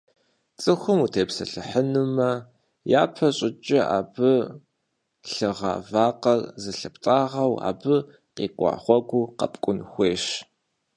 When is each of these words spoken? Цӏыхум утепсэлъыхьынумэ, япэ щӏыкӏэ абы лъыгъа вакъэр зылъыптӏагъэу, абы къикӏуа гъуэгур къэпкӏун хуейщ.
Цӏыхум 0.61 0.99
утепсэлъыхьынумэ, 1.05 2.29
япэ 3.01 3.27
щӏыкӏэ 3.37 3.81
абы 3.97 4.31
лъыгъа 5.31 5.73
вакъэр 5.89 6.41
зылъыптӏагъэу, 6.61 7.53
абы 7.69 7.95
къикӏуа 8.35 8.71
гъуэгур 8.83 9.27
къэпкӏун 9.37 9.79
хуейщ. 9.89 10.25